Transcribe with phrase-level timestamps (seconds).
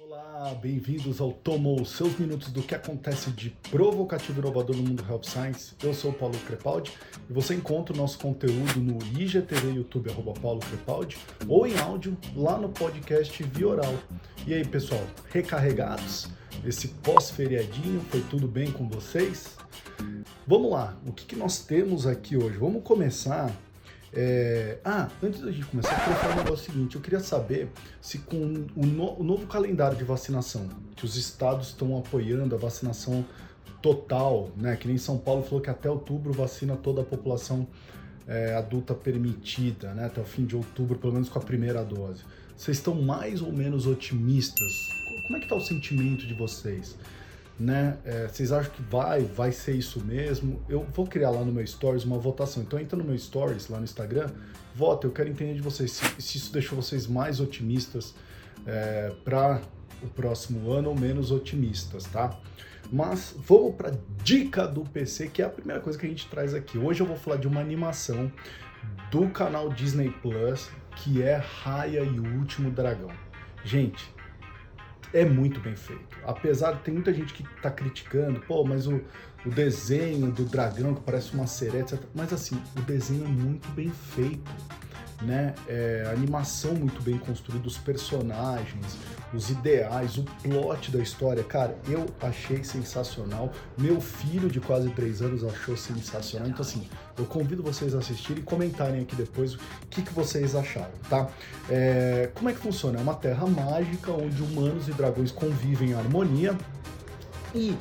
[0.00, 5.04] Olá, bem-vindos ao Tomou, seus minutos do que acontece de provocativo e inovador no mundo
[5.08, 5.74] Health Science.
[5.82, 6.92] Eu sou o Paulo Crepaldi
[7.28, 12.16] e você encontra o nosso conteúdo no IGTV YouTube, arroba Paulo Crepaldi, ou em áudio
[12.36, 13.94] lá no podcast Via Oral.
[14.46, 16.28] E aí, pessoal, recarregados?
[16.64, 19.56] Esse pós-feriadinho, foi tudo bem com vocês?
[20.46, 22.56] Vamos lá, o que, que nós temos aqui hoje?
[22.56, 23.52] Vamos começar
[24.12, 24.78] é...
[24.84, 26.96] Ah, antes da gente começar, eu queria falar um negócio seguinte.
[26.96, 27.68] Eu queria saber
[28.00, 29.20] se com o, no...
[29.20, 33.24] o novo calendário de vacinação, que os estados estão apoiando a vacinação
[33.82, 34.76] total, né?
[34.76, 37.66] Que nem São Paulo falou que até outubro vacina toda a população
[38.26, 40.06] é, adulta permitida, né?
[40.06, 42.22] Até o fim de outubro, pelo menos com a primeira dose.
[42.56, 44.72] Vocês estão mais ou menos otimistas?
[45.26, 46.96] Como é que está o sentimento de vocês?
[47.58, 47.98] Né?
[48.04, 50.62] É, vocês acham que vai, vai ser isso mesmo?
[50.68, 52.62] Eu vou criar lá no meu Stories uma votação.
[52.62, 54.30] Então entra no meu Stories lá no Instagram,
[54.74, 55.06] vota.
[55.06, 58.14] Eu quero entender de vocês se, se isso deixou vocês mais otimistas
[58.66, 59.60] é, para
[60.02, 62.38] o próximo ano ou menos otimistas, tá?
[62.90, 66.54] Mas vamos para dica do PC, que é a primeira coisa que a gente traz
[66.54, 66.78] aqui.
[66.78, 68.32] Hoje eu vou falar de uma animação
[69.10, 73.10] do canal Disney Plus, que é Raya e o Último Dragão.
[73.64, 74.10] Gente,
[75.12, 76.18] é muito bem feito.
[76.24, 79.00] Apesar de ter muita gente que está criticando, pô, mas o,
[79.44, 82.00] o desenho do dragão que parece uma sereia, etc.
[82.14, 84.50] Mas assim, o desenho é muito bem feito
[85.22, 85.54] né?
[85.66, 88.96] É, animação muito bem construída, os personagens,
[89.32, 93.52] os ideais, o plot da história, cara, eu achei sensacional.
[93.76, 96.48] Meu filho de quase três anos achou sensacional.
[96.48, 96.86] Então, assim,
[97.18, 99.58] eu convido vocês a assistirem e comentarem aqui depois o
[99.90, 101.28] que, que vocês acharam, tá?
[101.68, 102.98] É, como é que funciona?
[102.98, 106.56] É uma terra mágica onde humanos e dragões convivem em harmonia
[107.54, 107.76] e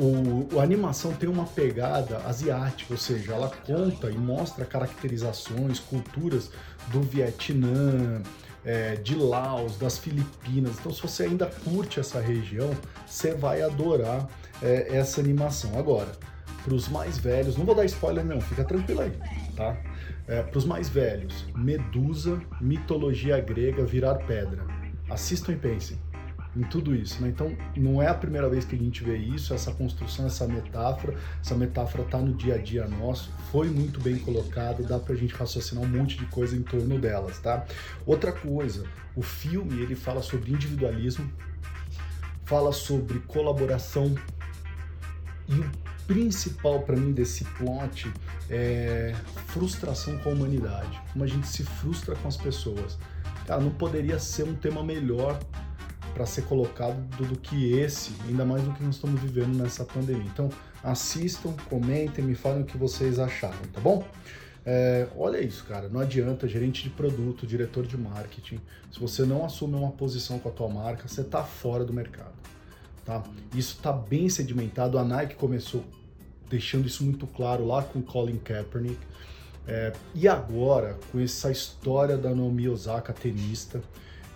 [0.00, 6.50] o, a animação tem uma pegada asiática, ou seja, ela conta e mostra caracterizações, culturas
[6.88, 8.22] do Vietnã,
[8.64, 10.78] é, de Laos, das Filipinas.
[10.80, 12.70] Então, se você ainda curte essa região,
[13.06, 14.26] você vai adorar
[14.62, 15.78] é, essa animação.
[15.78, 16.10] Agora,
[16.64, 19.12] para os mais velhos, não vou dar spoiler não, fica tranquilo aí,
[19.54, 19.76] tá?
[20.26, 24.64] É, para os mais velhos, Medusa, mitologia grega, virar pedra.
[25.10, 25.98] Assistam e pensem
[26.56, 27.22] em tudo isso.
[27.22, 27.28] Né?
[27.28, 31.16] Então, não é a primeira vez que a gente vê isso, essa construção, essa metáfora.
[31.40, 35.16] Essa metáfora está no dia a dia nosso, foi muito bem colocada, dá para a
[35.16, 37.64] gente raciocinar um monte de coisa em torno delas, tá?
[38.06, 38.84] Outra coisa,
[39.14, 41.30] o filme ele fala sobre individualismo,
[42.44, 44.14] fala sobre colaboração
[45.48, 45.70] e o
[46.06, 48.12] principal para mim desse plot
[48.48, 49.14] é
[49.46, 52.98] frustração com a humanidade, como a gente se frustra com as pessoas.
[53.46, 55.38] Cara, não poderia ser um tema melhor
[56.12, 60.26] para ser colocado do, que esse, ainda mais do que nós estamos vivendo nessa pandemia.
[60.32, 60.48] Então,
[60.82, 64.06] assistam, comentem, me falem o que vocês acharam, tá bom?
[64.64, 68.60] É, olha isso, cara, não adianta, gerente de produto, diretor de marketing,
[68.92, 72.34] se você não assume uma posição com a tua marca, você está fora do mercado,
[73.04, 73.22] tá?
[73.54, 75.82] Isso está bem sedimentado, a Nike começou
[76.50, 78.98] deixando isso muito claro lá com Colin Kaepernick,
[79.66, 83.80] é, e agora, com essa história da Naomi Osaka, tenista,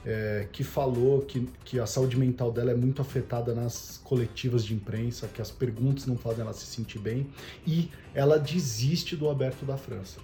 [0.05, 4.75] é, que falou que, que a saúde mental dela é muito afetada nas coletivas de
[4.75, 7.27] imprensa, que as perguntas não fazem ela se sentir bem,
[7.67, 10.21] e ela desiste do aberto da França.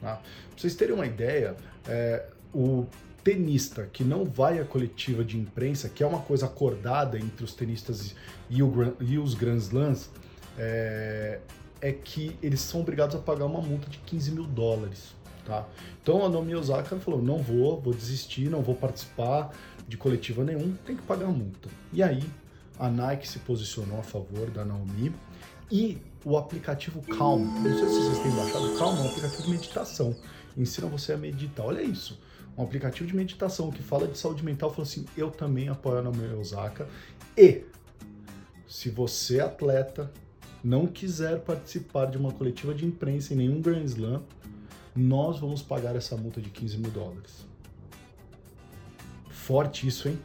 [0.00, 0.16] Tá?
[0.16, 0.22] Pra
[0.56, 1.56] vocês terem uma ideia,
[1.88, 2.86] é, o
[3.24, 7.54] tenista que não vai à coletiva de imprensa, que é uma coisa acordada entre os
[7.54, 8.14] tenistas
[8.48, 10.10] e, o, e os Grand Slams,
[10.56, 11.40] é,
[11.80, 15.14] é que eles são obrigados a pagar uma multa de 15 mil dólares.
[15.46, 15.64] Tá?
[16.02, 19.52] Então a Naomi Osaka falou: não vou, vou desistir, não vou participar
[19.86, 21.68] de coletiva nenhum, tem que pagar multa.
[21.92, 22.22] E aí
[22.78, 25.14] a Nike se posicionou a favor da Naomi
[25.70, 29.50] e o aplicativo Calm, não sei se vocês têm baixado, Calm é um aplicativo de
[29.50, 30.16] meditação,
[30.56, 31.64] ensina você a meditar.
[31.64, 32.18] Olha isso,
[32.58, 36.02] um aplicativo de meditação que fala de saúde mental, falou assim: eu também apoio a
[36.02, 36.88] Naomi Osaka
[37.36, 37.62] e
[38.66, 40.10] se você atleta
[40.64, 44.22] não quiser participar de uma coletiva de imprensa em nenhum Grand Slam,
[44.96, 47.46] nós vamos pagar essa multa de 15 mil dólares.
[49.28, 50.18] Forte isso, hein?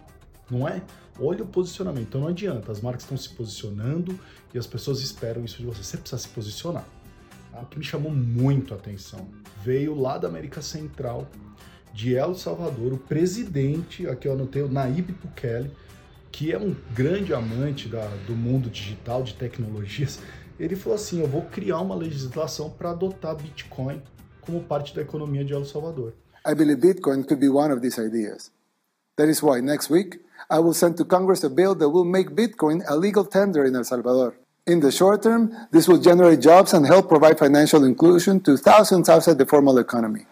[0.49, 0.81] Não é?
[1.19, 2.07] Olha o posicionamento.
[2.07, 4.17] Então não adianta, as marcas estão se posicionando
[4.53, 5.83] e as pessoas esperam isso de você.
[5.83, 6.85] Você precisa se posicionar.
[7.51, 7.61] Tá?
[7.61, 9.27] O que me chamou muito a atenção
[9.63, 11.27] veio lá da América Central,
[11.93, 15.71] de El Salvador, o presidente, aqui eu anotei, o Naib Bukele,
[16.31, 20.19] que é um grande amante da, do mundo digital, de tecnologias,
[20.57, 24.01] ele falou assim: eu vou criar uma legislação para adotar Bitcoin
[24.41, 26.13] como parte da economia de El Salvador.
[26.45, 28.51] I believe Bitcoin could be one of these ideas.
[29.17, 32.31] That is why next week I will send to Congress a bill that will make
[32.31, 34.35] Bitcoin a legal tender in El Salvador.
[34.65, 39.09] In the short term, this will generate jobs and help provide financial inclusion to thousands
[39.09, 40.25] outside the formal economy.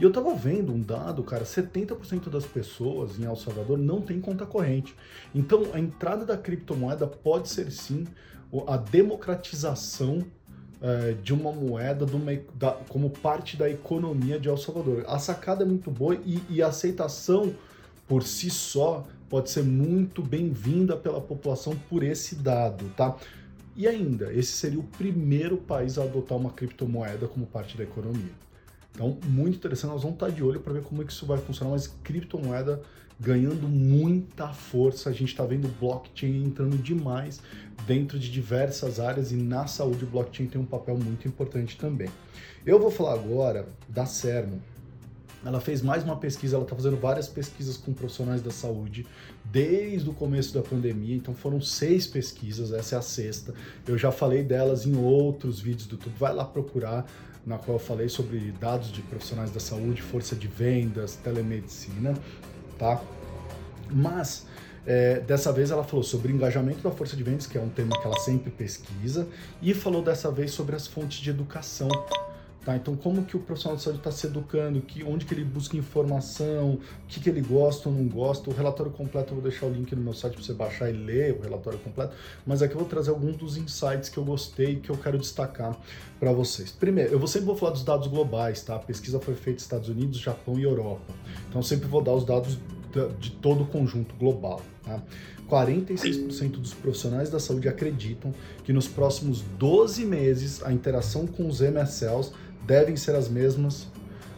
[0.00, 4.20] E eu tava vendo um dado, cara, 70% das pessoas em El Salvador não tem
[4.20, 4.94] conta corrente.
[5.32, 8.06] Então, a entrada da criptomoeda pode ser sim
[8.66, 10.24] a democratização
[10.80, 15.04] é, de uma moeda de uma, da, como parte da economia de El Salvador.
[15.08, 17.54] A sacada é muito boa e, e a aceitação
[18.06, 23.16] por si só pode ser muito bem-vinda pela população por esse dado, tá?
[23.76, 28.32] E ainda, esse seria o primeiro país a adotar uma criptomoeda como parte da economia.
[28.98, 31.38] Então, muito interessante, nós vamos estar de olho para ver como é que isso vai
[31.38, 32.82] funcionar, mas criptomoeda
[33.20, 37.40] ganhando muita força, a gente está vendo blockchain entrando demais
[37.86, 42.08] dentro de diversas áreas e na saúde o blockchain tem um papel muito importante também.
[42.66, 44.60] Eu vou falar agora da Cerno.
[45.44, 49.06] Ela fez mais uma pesquisa, ela está fazendo várias pesquisas com profissionais da saúde
[49.44, 53.54] desde o começo da pandemia, então foram seis pesquisas, essa é a sexta.
[53.86, 57.06] Eu já falei delas em outros vídeos do YouTube, vai lá procurar,
[57.48, 62.14] na qual eu falei sobre dados de profissionais da saúde, força de vendas, telemedicina,
[62.78, 63.00] tá?
[63.90, 64.46] Mas
[64.86, 67.98] é, dessa vez ela falou sobre engajamento da força de vendas, que é um tema
[67.98, 69.26] que ela sempre pesquisa,
[69.62, 71.88] e falou dessa vez sobre as fontes de educação
[72.68, 72.76] Tá?
[72.76, 75.74] Então, como que o profissional de saúde está se educando, que, onde que ele busca
[75.74, 78.50] informação, o que, que ele gosta ou não gosta.
[78.50, 80.92] O relatório completo, eu vou deixar o link no meu site para você baixar e
[80.92, 84.76] ler o relatório completo, mas aqui eu vou trazer alguns dos insights que eu gostei
[84.76, 85.80] que eu quero destacar
[86.20, 86.70] para vocês.
[86.70, 88.76] Primeiro, eu sempre vou falar dos dados globais, tá?
[88.76, 91.14] A pesquisa foi feita nos Estados Unidos, Japão e Europa.
[91.48, 92.58] Então, sempre vou dar os dados
[93.18, 94.60] de todo o conjunto global.
[94.84, 95.02] Tá?
[95.48, 98.34] 46% dos profissionais da saúde acreditam
[98.64, 102.32] que nos próximos 12 meses a interação com os MSLs
[102.68, 103.88] devem ser as mesmas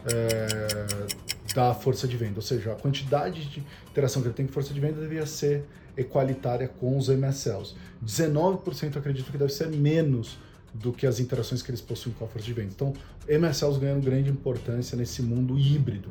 [0.05, 4.53] é, da força de venda, ou seja, a quantidade de interação que ele tem com
[4.53, 5.65] força de venda devia ser
[5.97, 7.75] equalitária com os MSLs.
[8.03, 10.37] 19% acreditam que deve ser menos
[10.73, 12.69] do que as interações que eles possuem com a força de venda.
[12.73, 12.93] Então,
[13.27, 16.09] MSLs ganham grande importância nesse mundo híbrido.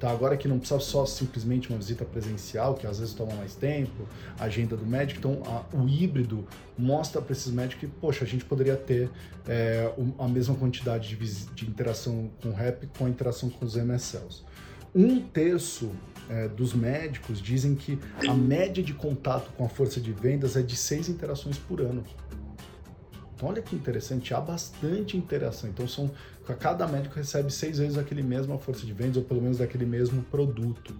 [0.00, 3.54] Tá, agora que não precisa só simplesmente uma visita presencial, que às vezes toma mais
[3.54, 4.08] tempo,
[4.38, 6.46] agenda do médico, então a, o híbrido
[6.78, 9.10] mostra para esses médicos que, poxa, a gente poderia ter
[9.46, 13.76] é, a mesma quantidade de, de, interação com o REP com a interação com os
[13.76, 14.42] MSLs.
[14.94, 15.90] Um terço
[16.30, 20.62] é, dos médicos dizem que a média de contato com a força de vendas é
[20.62, 22.02] de seis interações por ano.
[23.40, 25.70] Então, olha que interessante, há bastante interação.
[25.70, 26.10] Então, são,
[26.58, 30.22] cada médico recebe seis vezes aquele mesmo força de vendas, ou pelo menos daquele mesmo
[30.24, 30.94] produto.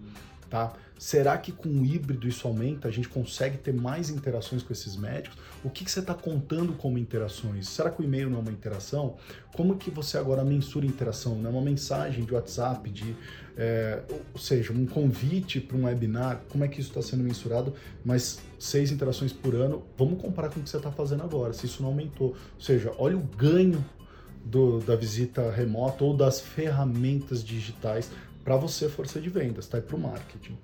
[0.51, 0.73] Tá?
[0.99, 2.89] Será que com o híbrido isso aumenta?
[2.89, 5.39] A gente consegue ter mais interações com esses médicos?
[5.63, 7.69] O que, que você está contando como interações?
[7.69, 9.17] Será que o e-mail não é uma interação?
[9.55, 11.37] Como que você agora mensura interação?
[11.37, 13.15] Não é uma mensagem de WhatsApp, de,
[13.57, 14.03] é,
[14.35, 16.41] ou seja, um convite para um webinar?
[16.49, 17.73] Como é que isso está sendo mensurado?
[18.05, 21.65] Mas seis interações por ano, vamos comparar com o que você está fazendo agora, se
[21.65, 22.31] isso não aumentou.
[22.31, 23.83] Ou seja, olha o ganho
[24.45, 28.11] do, da visita remota ou das ferramentas digitais
[28.45, 29.79] para você, força de vendas, tá?
[29.79, 30.57] E para o marketing.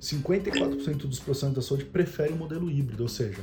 [0.00, 3.42] 54% dos profissionais da saúde preferem o modelo híbrido, ou seja,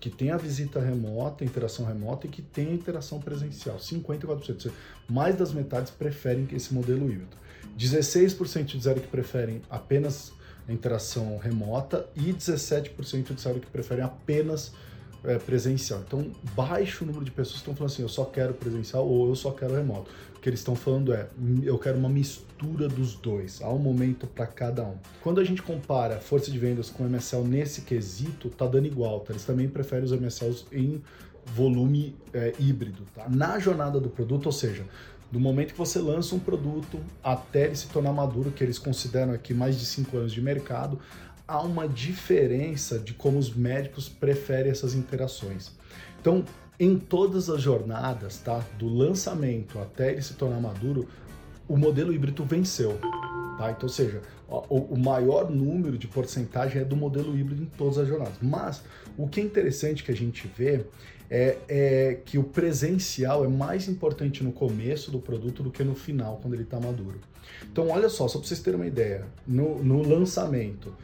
[0.00, 3.76] que tem a visita remota, a interação remota e que tem a interação presencial.
[3.76, 4.70] 54%.
[5.08, 7.36] Mais das metades preferem esse modelo híbrido.
[7.76, 10.32] 16% disseram que preferem apenas
[10.68, 14.72] a interação remota e 17% disseram que preferem apenas
[15.24, 16.02] é, presencial.
[16.06, 19.50] Então, baixo número de pessoas estão falando assim, eu só quero presencial ou eu só
[19.50, 20.10] quero remoto.
[20.36, 21.26] O que eles estão falando é,
[21.64, 24.94] eu quero uma mistura dos dois, há um momento para cada um.
[25.20, 29.32] Quando a gente compara força de vendas com MSL nesse quesito, tá dando igual, tá?
[29.32, 31.02] Eles também preferem os MSLs em
[31.46, 33.28] volume é, híbrido, tá?
[33.28, 34.84] Na jornada do produto, ou seja,
[35.30, 39.32] do momento que você lança um produto até ele se tornar maduro, que eles consideram
[39.32, 40.98] aqui mais de 5 anos de mercado,
[41.48, 45.72] há uma diferença de como os médicos preferem essas interações.
[46.20, 46.44] Então,
[46.78, 51.08] em todas as jornadas, tá, do lançamento até ele se tornar maduro,
[51.66, 52.98] o modelo híbrido venceu.
[53.58, 53.70] Tá?
[53.70, 58.06] Então, ou seja, o, maior número de porcentagem é do modelo híbrido em todas as
[58.06, 58.34] jornadas.
[58.40, 58.82] Mas
[59.16, 60.84] o que é interessante que a gente vê
[61.30, 65.94] é, é, que o presencial é mais importante no começo do produto do que no
[65.94, 67.18] final, quando ele está maduro.
[67.70, 70.94] Então, olha só, só para vocês terem uma ideia, no, no lançamento,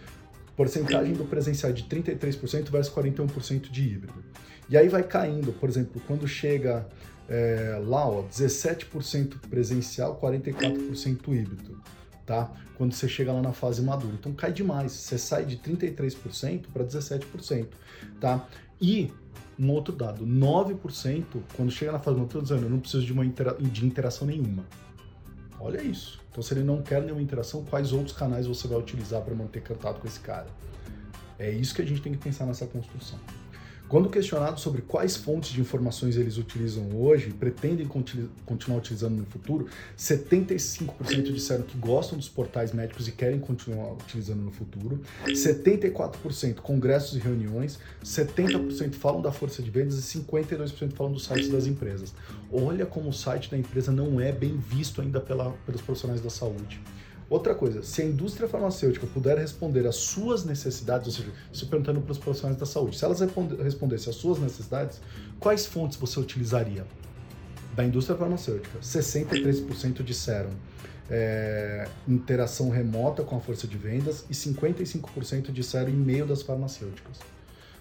[0.56, 4.25] porcentagem do presencial de 33% versus 41% de híbrido.
[4.68, 6.87] E aí vai caindo, por exemplo, quando chega
[7.28, 11.80] é, lá, ó, 17% presencial, 44% híbrido,
[12.25, 12.50] tá?
[12.76, 14.14] Quando você chega lá na fase madura.
[14.14, 17.66] Então cai demais, você sai de 33% para 17%,
[18.20, 18.46] tá?
[18.80, 19.12] E
[19.58, 21.25] um outro dado, 9%
[21.56, 24.64] quando chega na fase madura, dizendo, eu não preciso de uma intera de interação nenhuma.
[25.64, 26.21] Olha isso.
[26.30, 29.62] Então, se ele não quer nenhuma interação, quais outros canais você vai utilizar para manter
[29.62, 30.47] contato com esse cara?
[31.38, 33.18] É isso que a gente tem que pensar nessa construção.
[33.94, 39.24] Quando questionados sobre quais fontes de informações eles utilizam hoje e pretendem continuar utilizando no
[39.24, 46.56] futuro, 75% disseram que gostam dos portais médicos e querem continuar utilizando no futuro, 74%
[46.56, 51.68] congressos e reuniões, 70% falam da força de vendas e 52% falam dos sites das
[51.68, 52.12] empresas.
[52.50, 56.30] Olha como o site da empresa não é bem visto ainda pela, pelos profissionais da
[56.30, 56.80] saúde.
[57.34, 62.00] Outra coisa, se a indústria farmacêutica puder responder às suas necessidades, ou seja, isso perguntando
[62.00, 63.18] para os profissionais da saúde, se elas
[63.60, 65.00] respondessem às suas necessidades,
[65.40, 66.86] quais fontes você utilizaria?
[67.74, 70.50] Da indústria farmacêutica, 63% disseram
[71.10, 77.18] é, interação remota com a força de vendas e 55% disseram e-mail das farmacêuticas.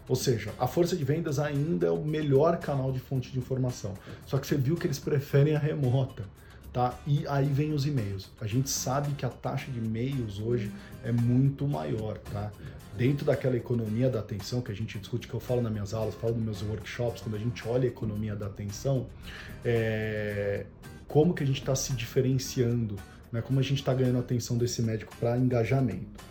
[0.10, 3.94] Ou seja, a força de vendas ainda é o melhor canal de fonte de informação.
[4.26, 6.24] Só que você viu que eles preferem a remota
[6.74, 7.00] tá?
[7.06, 8.30] E aí vem os e-mails.
[8.42, 10.72] A gente sabe que a taxa de e-mails hoje
[11.04, 12.52] é muito maior, tá?
[12.98, 16.16] Dentro daquela economia da atenção que a gente discute, que eu falo nas minhas aulas,
[16.16, 19.08] falo nos meus workshops, quando a gente olha a economia da atenção,
[19.64, 20.66] é...
[21.08, 22.96] como que a gente está se diferenciando,
[23.32, 23.42] né?
[23.42, 26.24] Como a gente está ganhando a atenção desse médico para engajamento.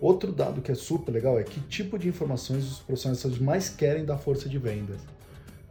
[0.00, 3.42] Outro dado que é super legal é que tipo de informações os profissionais de saúde
[3.42, 5.00] mais querem da força de vendas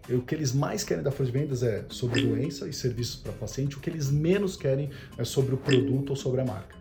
[0.09, 3.31] o que eles mais querem da força de vendas é sobre doença e serviços para
[3.33, 6.75] paciente, o que eles menos querem é sobre o produto ou sobre a marca.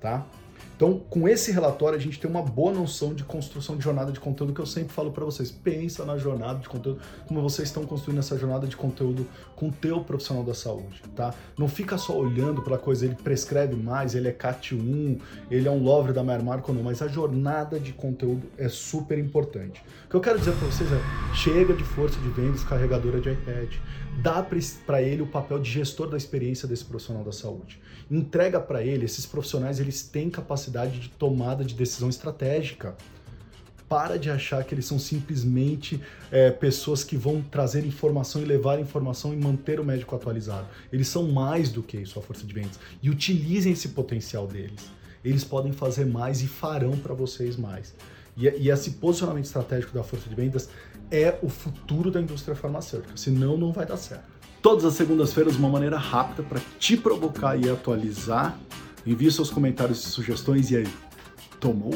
[0.00, 0.26] Tá?
[0.76, 4.18] Então, com esse relatório, a gente tem uma boa noção de construção de jornada de
[4.18, 5.50] conteúdo que eu sempre falo para vocês.
[5.50, 9.72] Pensa na jornada de conteúdo, como vocês estão construindo essa jornada de conteúdo com o
[9.72, 11.32] teu profissional da saúde, tá?
[11.56, 15.82] Não fica só olhando para coisa, ele prescreve mais, ele é CAT1, ele é um
[15.82, 19.80] lover da Mary Marco, não, mas a jornada de conteúdo é super importante.
[20.06, 23.30] O que eu quero dizer para vocês é, chega de força de vendas carregadora de
[23.30, 23.74] iPad
[24.22, 24.42] dá
[24.86, 27.80] para ele o papel de gestor da experiência desse profissional da saúde.
[28.10, 30.30] Entrega para ele, esses profissionais eles têm
[30.64, 32.96] capacidade de tomada de decisão estratégica.
[33.88, 36.00] Para de achar que eles são simplesmente
[36.32, 40.66] é, pessoas que vão trazer informação e levar informação e manter o médico atualizado.
[40.90, 42.78] Eles são mais do que isso, a força de vendas.
[43.02, 44.90] E utilizem esse potencial deles.
[45.22, 47.94] Eles podem fazer mais e farão para vocês mais.
[48.36, 50.68] E, e esse posicionamento estratégico da força de vendas
[51.10, 54.24] é o futuro da indústria farmacêutica, senão não vai dar certo.
[54.62, 58.58] Todas as segundas-feiras, uma maneira rápida para te provocar e atualizar.
[59.06, 60.88] Envie seus comentários e sugestões e aí,
[61.60, 61.94] tomou?